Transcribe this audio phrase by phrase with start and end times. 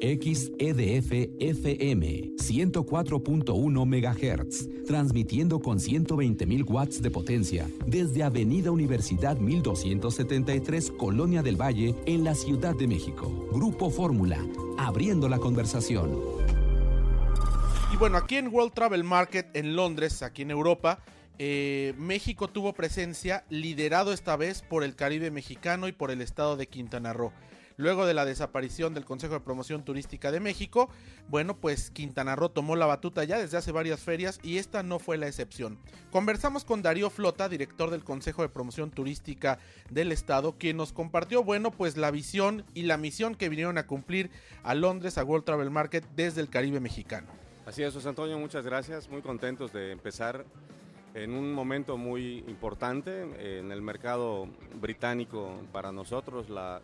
[0.00, 11.42] XEDF FM 104.1 MHz, transmitiendo con 120.000 watts de potencia desde Avenida Universidad 1273, Colonia
[11.42, 13.48] del Valle, en la Ciudad de México.
[13.52, 14.38] Grupo Fórmula,
[14.78, 16.18] abriendo la conversación.
[17.92, 21.00] Y bueno, aquí en World Travel Market en Londres, aquí en Europa,
[21.38, 26.56] eh, México tuvo presencia liderado esta vez por el Caribe mexicano y por el estado
[26.56, 27.32] de Quintana Roo.
[27.76, 30.90] Luego de la desaparición del Consejo de Promoción Turística de México,
[31.28, 34.98] bueno, pues Quintana Roo tomó la batuta ya desde hace varias ferias y esta no
[34.98, 35.78] fue la excepción.
[36.10, 39.58] Conversamos con Darío Flota, director del Consejo de Promoción Turística
[39.90, 43.86] del Estado, quien nos compartió, bueno, pues la visión y la misión que vinieron a
[43.86, 44.30] cumplir
[44.62, 47.28] a Londres, a World Travel Market desde el Caribe mexicano.
[47.66, 50.44] Así es, José Antonio, muchas gracias, muy contentos de empezar
[51.14, 54.48] en un momento muy importante en el mercado
[54.80, 56.80] británico para nosotros, la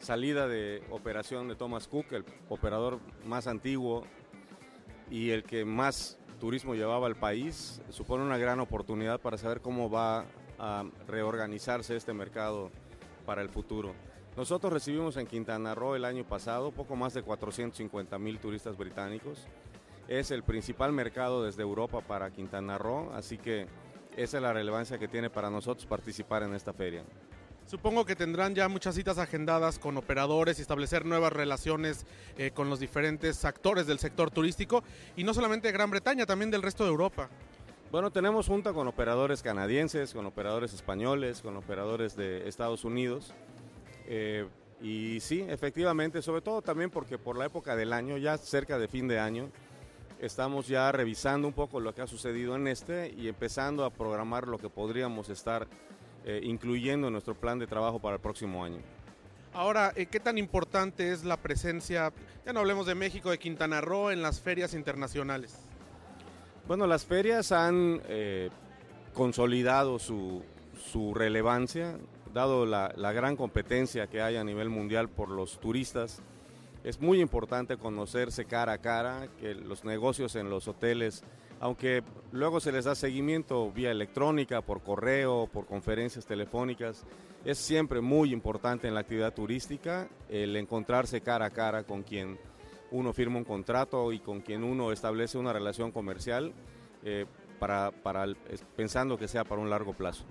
[0.00, 4.04] salida de operación de Thomas Cook, el operador más antiguo
[5.10, 9.90] y el que más turismo llevaba al país, supone una gran oportunidad para saber cómo
[9.90, 10.24] va
[10.58, 12.70] a reorganizarse este mercado
[13.26, 13.94] para el futuro.
[14.36, 19.46] Nosotros recibimos en Quintana Roo el año pasado poco más de 450 mil turistas británicos.
[20.08, 23.66] Es el principal mercado desde Europa para Quintana Roo, así que
[24.16, 27.04] esa es la relevancia que tiene para nosotros participar en esta feria.
[27.70, 32.04] Supongo que tendrán ya muchas citas agendadas con operadores y establecer nuevas relaciones
[32.36, 34.82] eh, con los diferentes actores del sector turístico
[35.16, 37.28] y no solamente de Gran Bretaña, también del resto de Europa.
[37.92, 43.34] Bueno, tenemos junta con operadores canadienses, con operadores españoles, con operadores de Estados Unidos.
[44.08, 44.48] Eh,
[44.82, 48.88] y sí, efectivamente, sobre todo también porque por la época del año, ya cerca de
[48.88, 49.48] fin de año,
[50.20, 54.48] estamos ya revisando un poco lo que ha sucedido en este y empezando a programar
[54.48, 55.68] lo que podríamos estar
[56.24, 58.78] eh, incluyendo en nuestro plan de trabajo para el próximo año.
[59.52, 62.12] Ahora, eh, ¿qué tan importante es la presencia,
[62.46, 65.56] ya no hablemos de México, de Quintana Roo en las ferias internacionales?
[66.68, 68.50] Bueno, las ferias han eh,
[69.12, 70.44] consolidado su,
[70.92, 71.98] su, relevancia,
[72.32, 76.22] dado la, la, gran competencia que hay a nivel mundial por los turistas.
[76.84, 81.24] Es muy importante conocerse cara a cara, que los negocios en los hoteles
[81.60, 87.04] aunque luego se les da seguimiento vía electrónica, por correo, por conferencias telefónicas.
[87.44, 92.38] Es siempre muy importante en la actividad turística el encontrarse cara a cara con quien
[92.90, 96.52] uno firma un contrato y con quien uno establece una relación comercial
[97.04, 97.26] eh,
[97.58, 97.92] para,
[98.74, 100.24] pensando que sea para un largo plazo.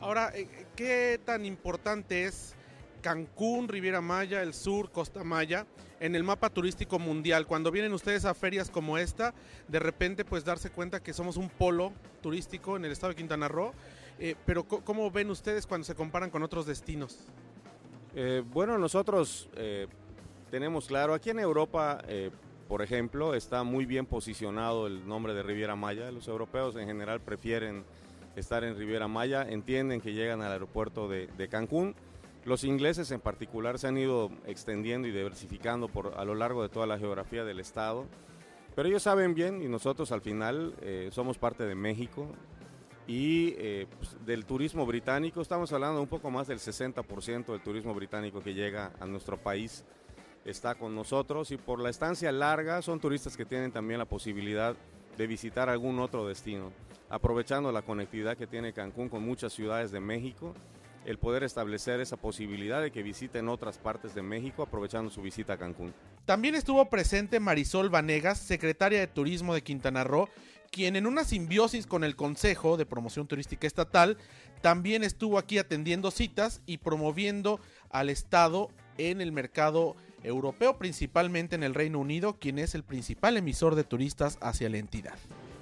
[0.00, 2.56] Ahora, eh, ¿qué tan importante es
[3.00, 5.66] Cancún, Riviera Maya, el sur, Costa Maya,
[6.04, 7.46] en el mapa turístico mundial.
[7.46, 9.32] Cuando vienen ustedes a ferias como esta,
[9.68, 13.48] de repente pues darse cuenta que somos un polo turístico en el estado de Quintana
[13.48, 13.72] Roo,
[14.18, 17.20] eh, pero ¿cómo ven ustedes cuando se comparan con otros destinos?
[18.14, 19.86] Eh, bueno, nosotros eh,
[20.50, 22.02] tenemos claro, aquí en Europa,
[22.68, 26.10] por ejemplo, está muy bien posicionado el nombre de Riviera Maya.
[26.10, 27.82] Los europeos en general prefieren
[28.36, 31.94] estar en Riviera Maya, entienden que llegan al aeropuerto de Cancún
[32.44, 36.68] los ingleses en particular se han ido extendiendo y diversificando por, a lo largo de
[36.68, 38.06] toda la geografía del estado,
[38.74, 42.28] pero ellos saben bien y nosotros al final eh, somos parte de México
[43.06, 47.94] y eh, pues, del turismo británico, estamos hablando un poco más del 60% del turismo
[47.94, 49.84] británico que llega a nuestro país
[50.44, 54.76] está con nosotros y por la estancia larga son turistas que tienen también la posibilidad
[55.16, 56.72] de visitar algún otro destino,
[57.08, 60.54] aprovechando la conectividad que tiene Cancún con muchas ciudades de México
[61.04, 65.54] el poder establecer esa posibilidad de que visiten otras partes de México aprovechando su visita
[65.54, 65.94] a Cancún.
[66.24, 70.28] También estuvo presente Marisol Vanegas, secretaria de Turismo de Quintana Roo,
[70.70, 74.16] quien en una simbiosis con el Consejo de Promoción Turística Estatal
[74.60, 77.60] también estuvo aquí atendiendo citas y promoviendo
[77.90, 83.36] al Estado en el mercado europeo, principalmente en el Reino Unido, quien es el principal
[83.36, 85.18] emisor de turistas hacia la entidad.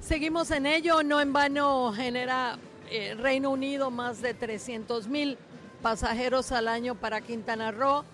[0.00, 2.58] Seguimos en ello, no en vano genera
[2.90, 5.38] eh, Reino Unido más de 300 mil
[5.82, 8.04] pasajeros al año para Quintana Roo.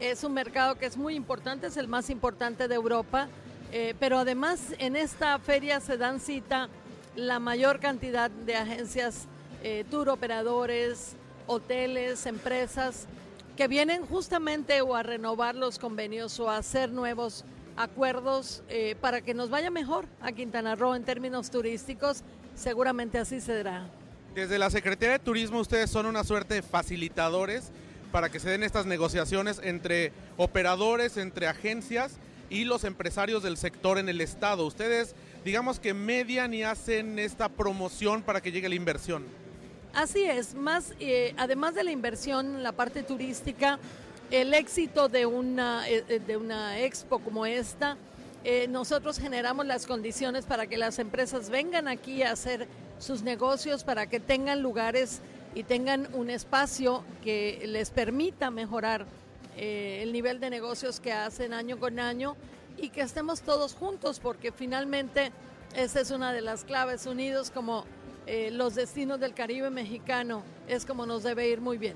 [0.00, 3.28] Es un mercado que es muy importante, es el más importante de Europa,
[3.72, 6.68] eh, pero además en esta feria se dan cita
[7.16, 9.26] la mayor cantidad de agencias,
[9.62, 11.16] eh, tour operadores,
[11.46, 13.06] hoteles, empresas
[13.56, 17.44] que vienen justamente o a renovar los convenios o a hacer nuevos
[17.76, 18.62] acuerdos
[19.00, 22.22] para que nos vaya mejor a Quintana Roo en términos turísticos.
[22.54, 23.88] Seguramente así será.
[24.34, 27.70] Desde la Secretaría de Turismo ustedes son una suerte de facilitadores
[28.10, 32.16] para que se den estas negociaciones entre operadores, entre agencias
[32.50, 34.66] y los empresarios del sector en el estado.
[34.66, 35.14] Ustedes
[35.44, 39.24] digamos que median y hacen esta promoción para que llegue la inversión.
[39.92, 43.78] Así es, más eh, además de la inversión, la parte turística,
[44.32, 47.96] el éxito de una, eh, eh, de una expo como esta,
[48.68, 52.68] nosotros generamos las condiciones para que las empresas vengan aquí a hacer
[52.98, 55.20] sus negocios, para que tengan lugares
[55.54, 59.06] y tengan un espacio que les permita mejorar
[59.56, 62.36] el nivel de negocios que hacen año con año
[62.76, 65.30] y que estemos todos juntos, porque finalmente
[65.76, 67.84] esa es una de las claves, unidos como
[68.26, 71.94] los destinos del Caribe mexicano, es como nos debe ir muy bien.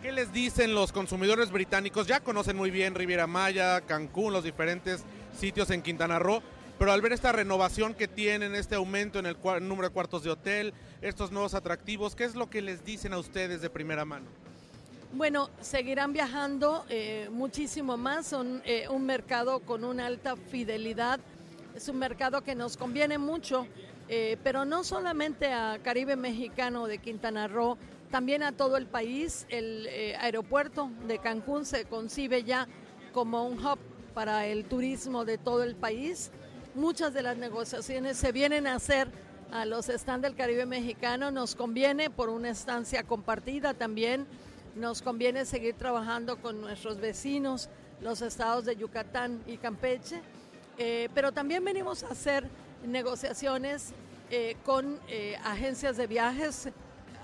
[0.00, 2.06] ¿Qué les dicen los consumidores británicos?
[2.06, 5.02] Ya conocen muy bien Riviera Maya, Cancún, los diferentes
[5.38, 6.40] sitios en Quintana Roo,
[6.80, 10.30] pero al ver esta renovación que tienen, este aumento en el número de cuartos de
[10.30, 10.72] hotel,
[11.02, 14.24] estos nuevos atractivos, ¿qué es lo que les dicen a ustedes de primera mano?
[15.12, 21.20] Bueno, seguirán viajando eh, muchísimo más, son eh, un mercado con una alta fidelidad,
[21.76, 23.66] es un mercado que nos conviene mucho,
[24.08, 27.76] eh, pero no solamente a Caribe Mexicano de Quintana Roo,
[28.10, 29.44] también a todo el país.
[29.50, 29.86] El
[30.18, 32.66] aeropuerto de Cancún se concibe ya
[33.12, 33.78] como un hub
[34.14, 36.30] para el turismo de todo el país.
[36.80, 39.06] Muchas de las negociaciones se vienen a hacer
[39.52, 41.30] a los stands del Caribe mexicano.
[41.30, 44.26] Nos conviene por una estancia compartida también.
[44.76, 47.68] Nos conviene seguir trabajando con nuestros vecinos,
[48.00, 50.22] los estados de Yucatán y Campeche.
[50.78, 52.48] Eh, pero también venimos a hacer
[52.86, 53.92] negociaciones
[54.30, 54.98] eh, con
[55.44, 56.70] agencias de viajes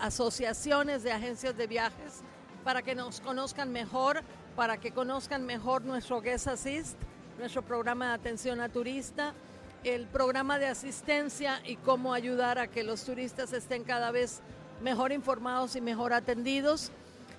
[0.00, 2.24] asociaciones de agencias de viajes
[2.64, 4.22] para que nos conozcan mejor,
[4.56, 6.96] para que conozcan mejor nuestro Guest Assist,
[7.38, 9.34] nuestro programa de atención a turista,
[9.82, 14.40] el programa de asistencia y cómo ayudar a que los turistas estén cada vez
[14.82, 16.90] mejor informados y mejor atendidos.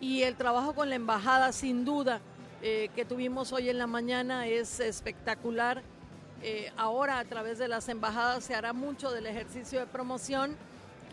[0.00, 2.20] Y el trabajo con la embajada, sin duda,
[2.62, 5.82] eh, que tuvimos hoy en la mañana es espectacular.
[6.42, 10.56] Eh, ahora a través de las embajadas se hará mucho del ejercicio de promoción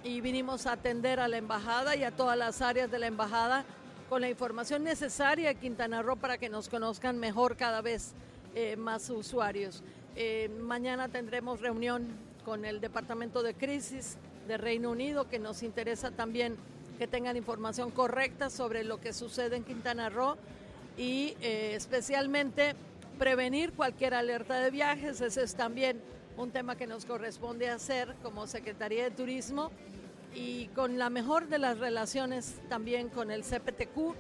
[0.03, 3.65] y vinimos a atender a la embajada y a todas las áreas de la embajada
[4.07, 8.13] con la información necesaria a Quintana Roo para que nos conozcan mejor cada vez
[8.55, 9.83] eh, más usuarios.
[10.15, 12.07] Eh, mañana tendremos reunión
[12.43, 14.17] con el Departamento de Crisis
[14.47, 16.55] de Reino Unido que nos interesa también
[16.97, 20.37] que tengan información correcta sobre lo que sucede en Quintana Roo
[20.97, 22.73] y eh, especialmente
[23.19, 25.21] prevenir cualquier alerta de viajes.
[25.21, 26.01] Ese es también
[26.35, 29.69] un tema que nos corresponde hacer como Secretaría de Turismo
[30.33, 34.15] y con la mejor de las relaciones también con el CPTQ,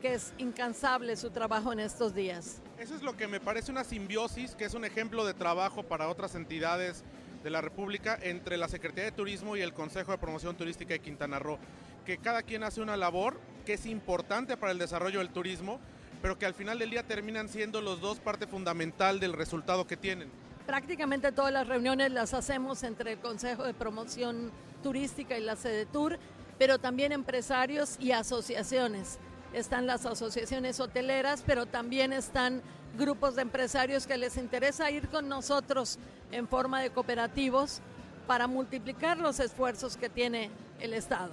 [0.00, 2.60] que es incansable su trabajo en estos días.
[2.82, 6.08] Eso es lo que me parece una simbiosis, que es un ejemplo de trabajo para
[6.08, 7.04] otras entidades
[7.44, 10.98] de la República entre la Secretaría de Turismo y el Consejo de Promoción Turística de
[10.98, 11.60] Quintana Roo,
[12.04, 15.78] que cada quien hace una labor que es importante para el desarrollo del turismo,
[16.20, 19.96] pero que al final del día terminan siendo los dos parte fundamental del resultado que
[19.96, 20.28] tienen.
[20.66, 24.50] Prácticamente todas las reuniones las hacemos entre el Consejo de Promoción
[24.82, 26.18] Turística y la Sede Tour,
[26.58, 29.20] pero también empresarios y asociaciones.
[29.52, 32.62] Están las asociaciones hoteleras, pero también están
[32.96, 35.98] grupos de empresarios que les interesa ir con nosotros
[36.30, 37.80] en forma de cooperativos
[38.26, 40.50] para multiplicar los esfuerzos que tiene
[40.80, 41.30] el Estado.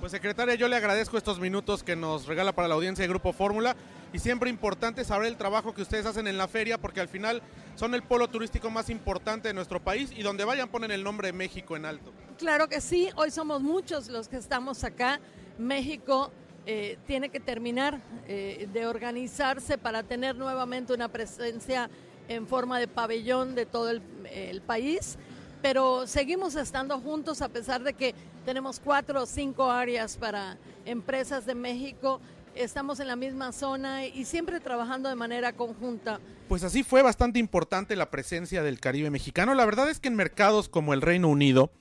[0.00, 3.32] Pues secretaria, yo le agradezco estos minutos que nos regala para la audiencia de Grupo
[3.32, 3.74] Fórmula
[4.12, 7.40] y siempre importante saber el trabajo que ustedes hacen en la feria porque al final
[7.76, 11.28] son el polo turístico más importante de nuestro país y donde vayan ponen el nombre
[11.28, 12.12] de México en alto.
[12.36, 15.18] Claro que sí, hoy somos muchos los que estamos acá.
[15.58, 16.30] México
[16.66, 21.88] eh, tiene que terminar eh, de organizarse para tener nuevamente una presencia
[22.28, 25.16] en forma de pabellón de todo el, el país
[25.62, 31.46] pero seguimos estando juntos a pesar de que tenemos cuatro o cinco áreas para empresas
[31.46, 32.20] de México.
[32.54, 36.20] Estamos en la misma zona y siempre trabajando de manera conjunta.
[36.48, 39.54] Pues así fue bastante importante la presencia del Caribe mexicano.
[39.54, 41.72] La verdad es que en mercados como el Reino Unido,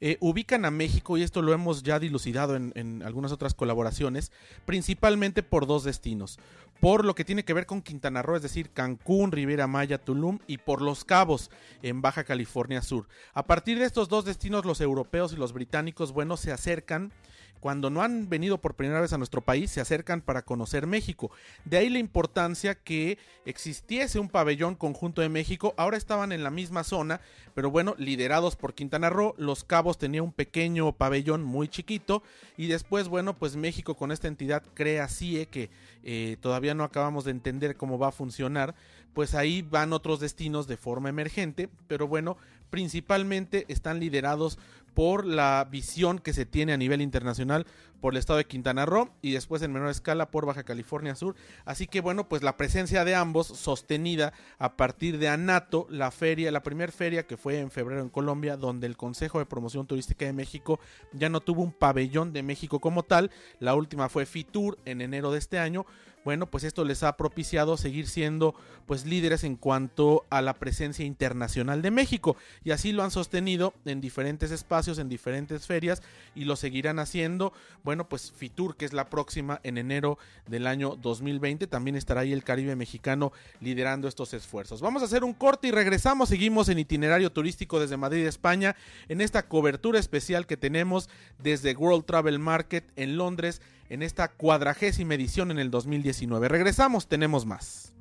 [0.00, 4.32] eh, ubican a México, y esto lo hemos ya dilucidado en, en, algunas otras colaboraciones,
[4.64, 6.38] principalmente por dos destinos.
[6.80, 10.38] Por lo que tiene que ver con Quintana Roo, es decir, Cancún, Riviera Maya, Tulum
[10.46, 11.50] y por Los Cabos,
[11.82, 13.06] en Baja California Sur.
[13.34, 17.12] A partir de estos dos destinos, los europeos y los británicos, bueno, se acercan
[17.60, 21.30] cuando no han venido por primera vez a nuestro país, se acercan para conocer México.
[21.64, 25.74] De ahí la importancia que existiese un pabellón conjunto de México.
[25.76, 27.20] Ahora estaban en la misma zona,
[27.54, 29.34] pero bueno, liderados por Quintana Roo.
[29.36, 32.22] Los Cabos tenía un pequeño pabellón muy chiquito.
[32.56, 35.70] Y después, bueno, pues México con esta entidad crea CIE, que
[36.02, 38.74] eh, todavía no acabamos de entender cómo va a funcionar.
[39.12, 42.36] Pues ahí van otros destinos de forma emergente, pero bueno,
[42.70, 44.58] principalmente están liderados
[44.94, 47.66] por la visión que se tiene a nivel internacional
[48.00, 51.36] por el estado de Quintana Roo y después en menor escala por Baja California Sur.
[51.64, 56.50] Así que bueno, pues la presencia de ambos sostenida a partir de ANATO, la feria,
[56.50, 60.24] la primera feria que fue en febrero en Colombia, donde el Consejo de Promoción Turística
[60.24, 60.80] de México
[61.12, 65.30] ya no tuvo un pabellón de México como tal, la última fue FITUR en enero
[65.30, 65.84] de este año,
[66.24, 68.54] bueno, pues esto les ha propiciado seguir siendo
[68.86, 73.72] pues líderes en cuanto a la presencia internacional de México y así lo han sostenido
[73.84, 76.02] en diferentes espacios, en diferentes ferias
[76.34, 77.52] y lo seguirán haciendo.
[77.84, 82.32] Bueno, pues Fitur, que es la próxima en enero del año 2020, también estará ahí
[82.32, 84.80] el Caribe mexicano liderando estos esfuerzos.
[84.80, 88.76] Vamos a hacer un corte y regresamos, seguimos en itinerario turístico desde Madrid, España,
[89.08, 91.08] en esta cobertura especial que tenemos
[91.38, 96.48] desde World Travel Market en Londres en esta cuadragésima edición en el 2019.
[96.48, 97.92] Regresamos, tenemos más.